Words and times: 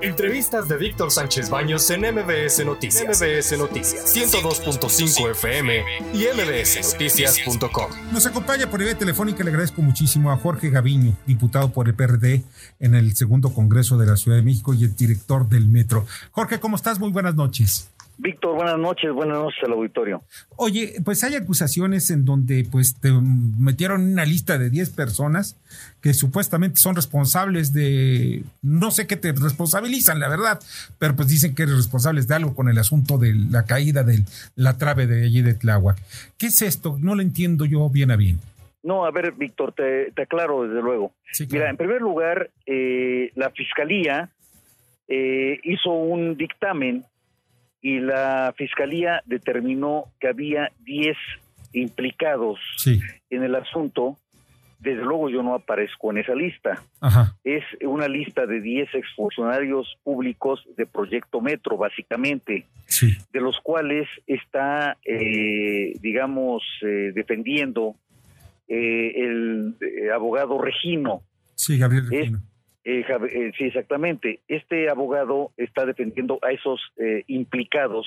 Entrevistas 0.00 0.68
de 0.68 0.76
Víctor 0.76 1.10
Sánchez 1.10 1.50
Baños 1.50 1.90
en 1.90 2.02
MBS 2.02 2.64
Noticias. 2.64 3.20
MBS 3.20 3.58
Noticias 3.58 4.14
102.5 4.14 5.30
FM 5.32 5.82
y 6.14 6.26
mbsnoticias.com. 6.34 7.90
Nos 8.12 8.26
acompaña 8.26 8.70
por 8.70 8.80
vía 8.80 8.96
telefónica, 8.96 9.42
le 9.42 9.50
agradezco 9.50 9.82
muchísimo 9.82 10.30
a 10.30 10.36
Jorge 10.36 10.70
Gaviño, 10.70 11.16
diputado 11.26 11.72
por 11.72 11.88
el 11.88 11.94
PRD 11.94 12.44
en 12.78 12.94
el 12.94 13.16
segundo 13.16 13.52
Congreso 13.52 13.98
de 13.98 14.06
la 14.06 14.16
Ciudad 14.16 14.36
de 14.36 14.44
México 14.44 14.72
y 14.72 14.84
el 14.84 14.94
director 14.94 15.48
del 15.48 15.68
Metro. 15.68 16.06
Jorge, 16.30 16.60
¿cómo 16.60 16.76
estás? 16.76 17.00
Muy 17.00 17.10
buenas 17.10 17.34
noches. 17.34 17.88
Víctor, 18.20 18.56
buenas 18.56 18.78
noches, 18.78 19.12
buenas 19.12 19.38
noches 19.38 19.62
al 19.62 19.72
auditorio. 19.72 20.22
Oye, 20.56 20.94
pues 21.04 21.22
hay 21.22 21.36
acusaciones 21.36 22.10
en 22.10 22.24
donde 22.24 22.66
pues 22.68 23.00
te 23.00 23.12
metieron 23.12 24.12
una 24.12 24.24
lista 24.24 24.58
de 24.58 24.70
10 24.70 24.90
personas 24.90 25.56
que 26.02 26.12
supuestamente 26.12 26.80
son 26.80 26.96
responsables 26.96 27.72
de, 27.72 28.42
no 28.60 28.90
sé 28.90 29.06
qué 29.06 29.16
te 29.16 29.32
responsabilizan, 29.32 30.18
la 30.18 30.28
verdad, 30.28 30.58
pero 30.98 31.14
pues 31.14 31.28
dicen 31.28 31.54
que 31.54 31.62
eres 31.62 31.76
responsables 31.76 32.26
de 32.26 32.34
algo 32.34 32.56
con 32.56 32.68
el 32.68 32.78
asunto 32.78 33.18
de 33.18 33.34
la 33.34 33.66
caída 33.66 34.02
de 34.02 34.24
la 34.56 34.78
trave 34.78 35.06
de 35.06 35.24
allí 35.24 35.42
de 35.42 35.54
Tláhuac. 35.54 35.96
¿Qué 36.38 36.46
es 36.46 36.60
esto? 36.62 36.96
No 37.00 37.14
lo 37.14 37.22
entiendo 37.22 37.66
yo 37.66 37.88
bien 37.88 38.10
a 38.10 38.16
bien. 38.16 38.40
No, 38.82 39.04
a 39.04 39.12
ver, 39.12 39.32
Víctor, 39.32 39.72
te, 39.72 40.12
aclaro 40.20 40.64
desde 40.64 40.82
luego. 40.82 41.12
Mira, 41.52 41.70
en 41.70 41.76
primer 41.76 42.00
lugar, 42.00 42.50
eh, 42.66 43.30
la 43.36 43.50
Fiscalía 43.50 44.30
eh, 45.06 45.60
hizo 45.62 45.90
un 45.90 46.36
dictamen 46.36 47.04
y 47.80 48.00
la 48.00 48.54
fiscalía 48.56 49.22
determinó 49.26 50.04
que 50.20 50.28
había 50.28 50.72
10 50.84 51.16
implicados 51.72 52.58
en 53.30 53.42
el 53.42 53.54
asunto. 53.54 54.16
Desde 54.80 55.02
luego 55.02 55.28
yo 55.28 55.42
no 55.42 55.54
aparezco 55.54 56.12
en 56.12 56.18
esa 56.18 56.34
lista. 56.34 56.82
Es 57.42 57.64
una 57.82 58.06
lista 58.06 58.46
de 58.46 58.60
10 58.60 58.94
exfuncionarios 58.94 59.96
públicos 60.04 60.64
de 60.76 60.86
Proyecto 60.86 61.40
Metro, 61.40 61.76
básicamente, 61.76 62.64
de 63.32 63.40
los 63.40 63.58
cuales 63.60 64.08
está, 64.26 64.96
eh, 65.04 65.94
digamos, 66.00 66.62
eh, 66.82 67.12
defendiendo 67.12 67.96
eh, 68.68 69.12
el 69.16 69.74
abogado 70.14 70.60
Regino. 70.60 71.22
Sí, 71.56 71.76
Gabriel 71.76 72.08
Regino. 72.08 72.40
Eh, 72.84 73.04
eh, 73.08 73.52
sí, 73.56 73.64
exactamente. 73.64 74.40
Este 74.48 74.88
abogado 74.88 75.50
está 75.56 75.84
defendiendo 75.84 76.38
a 76.42 76.52
esos 76.52 76.80
eh, 76.96 77.24
implicados 77.26 78.06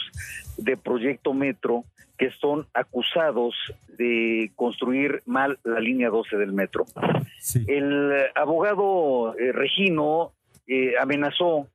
de 0.57 0.77
Proyecto 0.77 1.33
Metro 1.33 1.83
que 2.17 2.31
son 2.39 2.67
acusados 2.73 3.55
de 3.97 4.51
construir 4.55 5.21
mal 5.25 5.59
la 5.63 5.79
línea 5.79 6.09
12 6.09 6.37
del 6.37 6.53
metro. 6.53 6.85
El 7.67 8.11
abogado 8.35 9.33
Regino 9.53 10.31
amenazó 10.99 11.67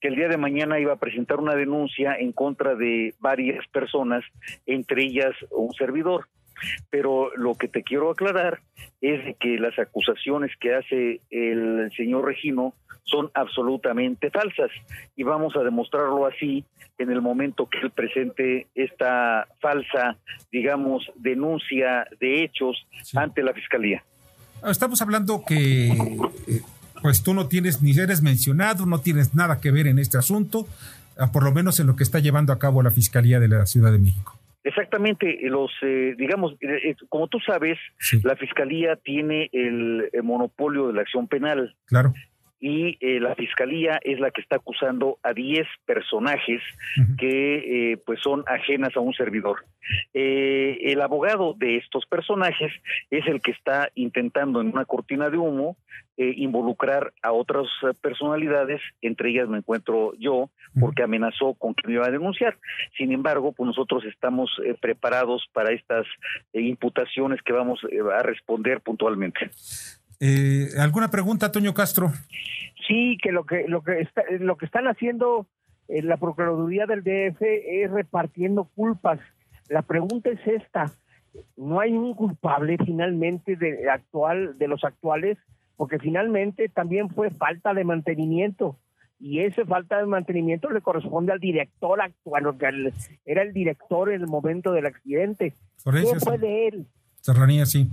que 0.00 0.08
el 0.08 0.16
día 0.16 0.26
de 0.26 0.36
mañana 0.36 0.80
iba 0.80 0.92
a 0.92 0.96
presentar 0.96 1.38
una 1.38 1.54
denuncia 1.54 2.16
en 2.16 2.32
contra 2.32 2.74
de 2.74 3.14
varias 3.20 3.64
personas, 3.68 4.24
entre 4.66 5.04
ellas 5.04 5.36
un 5.52 5.72
servidor. 5.74 6.26
Pero 6.90 7.34
lo 7.36 7.54
que 7.54 7.68
te 7.68 7.82
quiero 7.82 8.10
aclarar 8.10 8.60
es 9.00 9.36
que 9.38 9.58
las 9.58 9.78
acusaciones 9.78 10.52
que 10.60 10.74
hace 10.74 11.20
el 11.30 11.90
señor 11.96 12.26
Regino 12.26 12.74
son 13.04 13.30
absolutamente 13.34 14.30
falsas 14.30 14.70
y 15.16 15.22
vamos 15.22 15.54
a 15.56 15.60
demostrarlo 15.60 16.26
así 16.26 16.64
en 16.98 17.10
el 17.10 17.20
momento 17.20 17.68
que 17.68 17.78
él 17.78 17.90
presente 17.90 18.68
esta 18.74 19.46
falsa, 19.60 20.16
digamos, 20.50 21.04
denuncia 21.16 22.06
de 22.20 22.44
hechos 22.44 22.86
ante 23.14 23.42
la 23.42 23.52
fiscalía. 23.52 24.04
Estamos 24.64 25.02
hablando 25.02 25.42
que 25.44 25.88
eh, 25.88 26.62
pues 27.02 27.22
tú 27.22 27.34
no 27.34 27.48
tienes 27.48 27.82
ni 27.82 27.98
eres 27.98 28.22
mencionado, 28.22 28.86
no 28.86 29.00
tienes 29.00 29.34
nada 29.34 29.60
que 29.60 29.72
ver 29.72 29.88
en 29.88 29.98
este 29.98 30.18
asunto, 30.18 30.68
ah, 31.18 31.32
por 31.32 31.42
lo 31.42 31.52
menos 31.52 31.80
en 31.80 31.88
lo 31.88 31.96
que 31.96 32.04
está 32.04 32.20
llevando 32.20 32.52
a 32.52 32.58
cabo 32.58 32.82
la 32.82 32.92
Fiscalía 32.92 33.40
de 33.40 33.48
la 33.48 33.66
Ciudad 33.66 33.90
de 33.90 33.98
México. 33.98 34.31
Exactamente, 34.64 35.38
los, 35.42 35.72
eh, 35.82 36.14
digamos, 36.16 36.52
eh, 36.60 36.90
eh, 36.90 36.96
como 37.08 37.26
tú 37.26 37.38
sabes, 37.40 37.78
la 38.22 38.36
Fiscalía 38.36 38.96
tiene 38.96 39.50
el, 39.52 40.08
monopolio 40.22 40.88
de 40.88 40.94
la 40.94 41.02
acción 41.02 41.26
penal. 41.26 41.74
Claro 41.86 42.12
y 42.62 42.96
eh, 43.00 43.18
la 43.18 43.34
fiscalía 43.34 43.98
es 44.04 44.20
la 44.20 44.30
que 44.30 44.40
está 44.40 44.54
acusando 44.54 45.18
a 45.24 45.32
10 45.32 45.66
personajes 45.84 46.62
que 47.18 47.90
eh, 47.92 47.96
pues 48.06 48.20
son 48.20 48.44
ajenas 48.46 48.96
a 48.96 49.00
un 49.00 49.12
servidor. 49.14 49.64
Eh, 50.14 50.78
el 50.82 51.00
abogado 51.00 51.54
de 51.58 51.78
estos 51.78 52.06
personajes 52.06 52.72
es 53.10 53.26
el 53.26 53.42
que 53.42 53.50
está 53.50 53.90
intentando 53.96 54.60
en 54.60 54.68
una 54.68 54.84
cortina 54.84 55.28
de 55.28 55.38
humo 55.38 55.76
involucrar 56.16 57.12
a 57.20 57.32
otras 57.32 57.66
personalidades, 58.00 58.80
entre 59.00 59.30
ellas 59.30 59.48
me 59.48 59.58
encuentro 59.58 60.12
yo, 60.20 60.50
porque 60.78 61.02
amenazó 61.02 61.54
con 61.54 61.74
que 61.74 61.88
me 61.88 61.94
iba 61.94 62.06
a 62.06 62.12
denunciar. 62.12 62.58
Sin 62.96 63.10
embargo, 63.10 63.50
pues 63.50 63.66
nosotros 63.66 64.04
estamos 64.04 64.48
preparados 64.80 65.48
para 65.52 65.72
estas 65.72 66.06
imputaciones 66.52 67.42
que 67.42 67.52
vamos 67.52 67.80
a 68.14 68.22
responder 68.22 68.82
puntualmente. 68.82 69.50
Eh, 70.24 70.68
¿Alguna 70.78 71.10
pregunta, 71.10 71.50
Toño 71.50 71.74
Castro? 71.74 72.12
Sí, 72.86 73.18
que 73.20 73.32
lo 73.32 73.44
que 73.44 73.64
lo 73.66 73.82
que 73.82 74.02
está, 74.02 74.22
lo 74.38 74.56
que 74.56 74.66
están 74.66 74.86
haciendo 74.86 75.48
en 75.88 76.06
la 76.06 76.16
Procuraduría 76.16 76.86
del 76.86 77.02
DF 77.02 77.42
es 77.42 77.90
repartiendo 77.90 78.70
culpas. 78.76 79.18
La 79.68 79.82
pregunta 79.82 80.30
es 80.30 80.38
esta: 80.46 80.92
¿no 81.56 81.80
hay 81.80 81.90
un 81.90 82.14
culpable 82.14 82.76
finalmente 82.84 83.56
de 83.56 83.90
actual 83.90 84.56
de 84.58 84.68
los 84.68 84.84
actuales? 84.84 85.38
Porque 85.76 85.98
finalmente 85.98 86.68
también 86.68 87.10
fue 87.10 87.30
falta 87.30 87.74
de 87.74 87.82
mantenimiento 87.82 88.76
y 89.18 89.40
esa 89.40 89.64
falta 89.64 89.98
de 89.98 90.06
mantenimiento 90.06 90.70
le 90.70 90.82
corresponde 90.82 91.32
al 91.32 91.40
director 91.40 92.00
actual, 92.00 92.56
que 92.58 92.92
era 93.24 93.42
el 93.42 93.52
director 93.52 94.12
en 94.12 94.20
el 94.20 94.28
momento 94.28 94.70
del 94.70 94.86
accidente. 94.86 95.54
¿Qué 95.84 96.20
fue 96.20 96.38
de 96.38 96.68
él? 96.68 96.86
Serranía, 97.20 97.66
sí. 97.66 97.88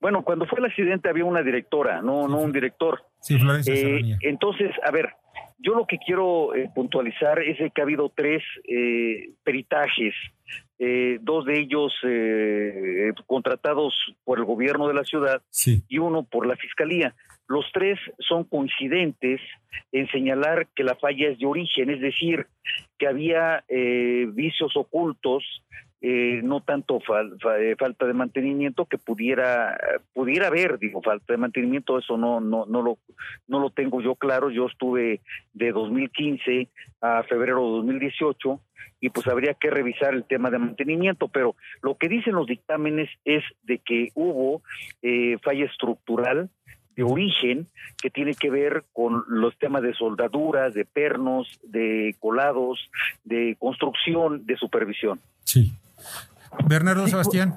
Bueno, 0.00 0.22
cuando 0.22 0.46
fue 0.46 0.58
el 0.58 0.66
accidente 0.66 1.08
había 1.08 1.24
una 1.24 1.42
directora, 1.42 2.02
no, 2.02 2.28
no 2.28 2.38
un 2.38 2.52
director. 2.52 3.02
Sí, 3.20 3.38
Florencia 3.38 3.74
eh, 3.74 4.16
Entonces, 4.20 4.70
a 4.84 4.90
ver, 4.90 5.14
yo 5.58 5.74
lo 5.74 5.86
que 5.86 5.98
quiero 5.98 6.54
eh, 6.54 6.70
puntualizar 6.74 7.40
es 7.40 7.58
que 7.72 7.80
ha 7.80 7.84
habido 7.84 8.12
tres 8.14 8.42
eh, 8.68 9.30
peritajes, 9.42 10.14
dos 11.22 11.46
de 11.46 11.58
ellos 11.58 11.92
contratados 13.26 13.94
por 14.24 14.38
el 14.38 14.44
gobierno 14.44 14.86
de 14.86 14.92
la 14.92 15.04
ciudad 15.04 15.40
y 15.88 15.96
uno 15.96 16.22
por 16.24 16.46
la 16.46 16.54
fiscalía. 16.54 17.14
Los 17.48 17.64
tres 17.72 17.98
son 18.18 18.44
coincidentes 18.44 19.40
en 19.90 20.06
señalar 20.08 20.68
que 20.76 20.84
la 20.84 20.94
falla 20.96 21.28
es 21.28 21.38
de 21.38 21.46
origen, 21.46 21.88
es 21.88 22.02
decir, 22.02 22.46
que 22.98 23.06
había 23.06 23.64
vicios 24.34 24.76
ocultos 24.76 25.44
eh, 26.02 26.40
no 26.44 26.60
tanto 26.60 26.98
eh, 26.98 27.74
falta 27.78 28.06
de 28.06 28.12
mantenimiento 28.12 28.84
que 28.84 28.98
pudiera 28.98 29.78
pudiera 30.12 30.48
haber 30.48 30.78
digo 30.78 31.00
falta 31.00 31.32
de 31.32 31.38
mantenimiento 31.38 31.98
eso 31.98 32.18
no 32.18 32.38
no 32.38 32.66
no 32.66 32.82
lo 32.82 32.98
no 33.48 33.60
lo 33.60 33.70
tengo 33.70 34.02
yo 34.02 34.14
claro 34.14 34.50
yo 34.50 34.66
estuve 34.66 35.20
de 35.54 35.72
2015 35.72 36.68
a 37.00 37.22
febrero 37.22 37.64
de 37.64 37.76
2018 37.78 38.60
y 39.00 39.08
pues 39.08 39.26
habría 39.26 39.54
que 39.54 39.70
revisar 39.70 40.12
el 40.12 40.24
tema 40.24 40.50
de 40.50 40.58
mantenimiento 40.58 41.28
pero 41.28 41.56
lo 41.80 41.96
que 41.96 42.08
dicen 42.08 42.34
los 42.34 42.46
dictámenes 42.46 43.08
es 43.24 43.42
de 43.62 43.78
que 43.78 44.10
hubo 44.14 44.60
eh, 45.00 45.38
falla 45.42 45.64
estructural 45.64 46.50
de 46.94 47.02
origen 47.04 47.68
que 48.02 48.10
tiene 48.10 48.34
que 48.34 48.50
ver 48.50 48.84
con 48.92 49.22
los 49.28 49.56
temas 49.58 49.82
de 49.82 49.92
soldaduras, 49.92 50.72
de 50.72 50.86
pernos, 50.86 51.60
de 51.62 52.16
colados, 52.18 52.90
de 53.22 53.54
construcción, 53.58 54.46
de 54.46 54.56
supervisión. 54.56 55.20
Sí. 55.44 55.72
Bernardo 56.68 57.06
Sebastián. 57.06 57.54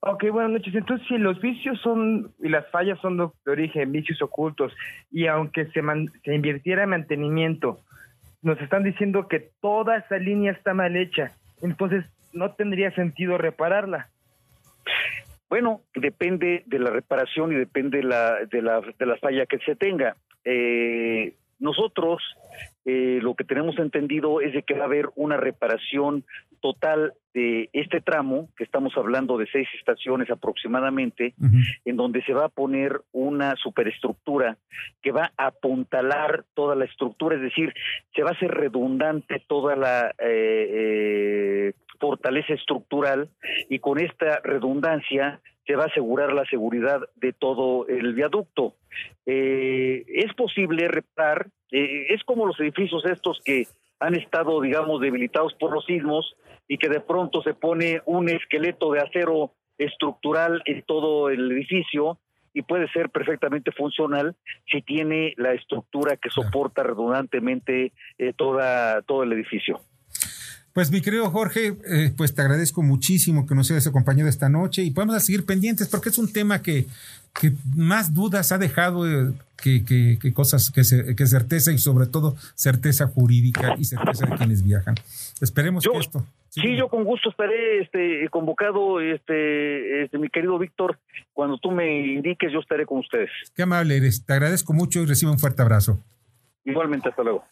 Ok, 0.00 0.24
buenas 0.32 0.52
noches. 0.52 0.74
Entonces, 0.74 1.06
si 1.06 1.16
los 1.16 1.40
vicios 1.40 1.80
son 1.80 2.32
y 2.40 2.48
las 2.48 2.68
fallas 2.70 2.98
son 3.00 3.16
de, 3.18 3.28
origen, 3.50 3.92
vicios 3.92 4.20
ocultos, 4.20 4.72
y 5.12 5.28
aunque 5.28 5.66
se, 5.66 5.80
se 6.24 6.34
invirtiera 6.34 6.82
en 6.82 6.90
mantenimiento, 6.90 7.80
nos 8.42 8.60
están 8.60 8.82
diciendo 8.82 9.28
que 9.28 9.50
toda 9.60 9.98
esa 9.98 10.16
línea 10.18 10.52
está 10.52 10.74
mal 10.74 10.96
hecha, 10.96 11.30
entonces 11.62 12.04
no 12.32 12.52
tendría 12.52 12.90
sentido 12.94 13.38
repararla. 13.38 14.08
Bueno, 15.48 15.82
depende 15.94 16.64
de 16.66 16.78
la 16.78 16.90
reparación 16.90 17.52
y 17.52 17.56
depende 17.56 17.98
de 17.98 18.04
la, 18.04 18.38
de 18.50 18.62
la, 18.62 18.80
de 18.80 19.06
la 19.06 19.16
falla 19.18 19.46
que 19.46 19.58
se 19.58 19.76
tenga. 19.76 20.16
Eh, 20.44 21.34
nosotros 21.60 22.22
eh, 22.84 23.20
lo 23.22 23.34
que 23.34 23.44
tenemos 23.44 23.78
entendido 23.78 24.40
es 24.40 24.52
de 24.52 24.62
que 24.62 24.74
va 24.74 24.82
a 24.82 24.86
haber 24.86 25.10
una 25.14 25.36
reparación 25.36 26.24
total 26.62 27.12
de 27.34 27.68
este 27.72 28.00
tramo, 28.00 28.48
que 28.56 28.64
estamos 28.64 28.92
hablando 28.96 29.36
de 29.36 29.46
seis 29.52 29.68
estaciones 29.78 30.30
aproximadamente, 30.30 31.34
en 31.84 31.96
donde 31.96 32.22
se 32.24 32.32
va 32.32 32.46
a 32.46 32.48
poner 32.48 33.00
una 33.12 33.56
superestructura 33.56 34.56
que 35.02 35.12
va 35.12 35.32
a 35.36 35.46
apuntalar 35.46 36.44
toda 36.54 36.74
la 36.76 36.84
estructura, 36.84 37.36
es 37.36 37.42
decir, 37.42 37.74
se 38.14 38.22
va 38.22 38.30
a 38.30 38.34
hacer 38.34 38.50
redundante 38.50 39.42
toda 39.46 39.76
la 39.76 40.14
eh, 40.18 40.68
eh, 40.70 41.72
fortaleza 41.98 42.54
estructural 42.54 43.28
y 43.68 43.78
con 43.78 43.98
esta 43.98 44.40
redundancia 44.44 45.40
se 45.66 45.76
va 45.76 45.84
a 45.84 45.86
asegurar 45.86 46.32
la 46.32 46.44
seguridad 46.46 47.00
de 47.16 47.32
todo 47.32 47.86
el 47.86 48.14
viaducto. 48.14 48.74
Eh, 49.26 50.04
es 50.08 50.34
posible 50.34 50.88
reparar, 50.88 51.48
eh, 51.70 52.06
es 52.10 52.22
como 52.24 52.46
los 52.46 52.58
edificios 52.60 53.04
estos 53.06 53.40
que 53.44 53.66
han 54.02 54.14
estado, 54.14 54.60
digamos, 54.60 55.00
debilitados 55.00 55.54
por 55.54 55.72
los 55.72 55.84
sismos 55.84 56.34
y 56.68 56.78
que 56.78 56.88
de 56.88 57.00
pronto 57.00 57.42
se 57.42 57.54
pone 57.54 58.02
un 58.06 58.28
esqueleto 58.28 58.92
de 58.92 59.00
acero 59.00 59.54
estructural 59.78 60.62
en 60.66 60.82
todo 60.82 61.30
el 61.30 61.50
edificio 61.52 62.18
y 62.54 62.62
puede 62.62 62.88
ser 62.92 63.10
perfectamente 63.10 63.72
funcional 63.72 64.36
si 64.70 64.82
tiene 64.82 65.34
la 65.36 65.54
estructura 65.54 66.16
que 66.16 66.30
soporta 66.30 66.82
redundantemente 66.82 67.92
eh, 68.18 68.32
toda, 68.36 69.02
todo 69.02 69.22
el 69.22 69.32
edificio. 69.32 69.80
Pues 70.72 70.90
mi 70.90 71.02
querido 71.02 71.30
Jorge, 71.30 71.76
eh, 71.86 72.12
pues 72.16 72.34
te 72.34 72.40
agradezco 72.40 72.82
muchísimo 72.82 73.46
que 73.46 73.54
nos 73.54 73.70
hayas 73.70 73.86
acompañado 73.86 74.28
esta 74.28 74.48
noche 74.48 74.82
y 74.82 74.90
podemos 74.90 75.22
seguir 75.22 75.44
pendientes 75.44 75.88
porque 75.88 76.08
es 76.08 76.18
un 76.18 76.32
tema 76.32 76.62
que, 76.62 76.86
que 77.38 77.52
más 77.74 78.14
dudas 78.14 78.52
ha 78.52 78.58
dejado 78.58 79.08
eh, 79.08 79.32
que, 79.56 79.84
que, 79.84 80.32
cosas, 80.32 80.70
que, 80.70 80.82
que 81.14 81.26
certeza 81.26 81.72
y 81.72 81.78
sobre 81.78 82.06
todo 82.06 82.36
certeza 82.54 83.06
jurídica 83.06 83.74
y 83.78 83.84
certeza 83.84 84.26
de 84.26 84.36
quienes 84.36 84.64
viajan. 84.64 84.94
Esperemos 85.40 85.84
que 85.84 85.98
esto. 85.98 86.24
Sí, 86.50 86.76
yo 86.76 86.88
con 86.88 87.04
gusto 87.04 87.30
estaré 87.30 87.80
este, 87.80 88.28
convocado, 88.28 89.00
este, 89.00 90.02
este, 90.02 90.18
mi 90.18 90.28
querido 90.28 90.58
Víctor. 90.58 90.98
Cuando 91.32 91.56
tú 91.56 91.70
me 91.70 92.12
indiques, 92.12 92.52
yo 92.52 92.60
estaré 92.60 92.84
con 92.84 92.98
ustedes. 92.98 93.30
Qué 93.56 93.62
amable 93.62 93.96
eres. 93.96 94.26
Te 94.26 94.34
agradezco 94.34 94.74
mucho 94.74 95.00
y 95.00 95.06
recibo 95.06 95.32
un 95.32 95.38
fuerte 95.38 95.62
abrazo. 95.62 95.98
Igualmente, 96.64 97.08
hasta 97.08 97.22
luego. 97.22 97.44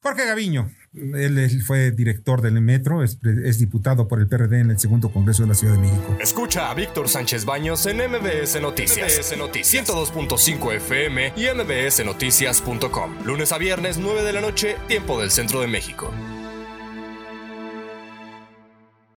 Jorge 0.00 0.26
Gaviño, 0.26 0.70
él, 0.92 1.62
fue 1.66 1.90
director 1.90 2.40
del 2.40 2.60
Metro, 2.60 3.02
es, 3.02 3.18
diputado 3.58 4.06
por 4.06 4.20
el 4.20 4.28
PRD 4.28 4.60
en 4.60 4.70
el 4.70 4.78
segundo 4.78 5.10
Congreso 5.10 5.42
de 5.42 5.48
la 5.48 5.54
Ciudad 5.54 5.74
de 5.74 5.80
México. 5.80 6.16
Escucha 6.20 6.70
a 6.70 6.74
Víctor 6.74 7.08
Sánchez 7.08 7.44
Baños 7.44 7.86
en 7.86 7.96
MBS 7.96 8.60
Noticias. 8.60 9.18
MBS 9.18 9.38
Noticias 9.38 9.88
102.5 9.88 10.74
FM 10.74 11.32
y 11.36 11.46
MBSNoticias.com. 11.52 13.24
Lunes 13.24 13.50
a 13.52 13.58
viernes, 13.58 13.98
9 13.98 14.22
de 14.22 14.32
la 14.32 14.40
noche, 14.40 14.76
tiempo 14.86 15.20
del 15.20 15.30
centro 15.30 15.60
de 15.60 15.66
México. 15.66 16.12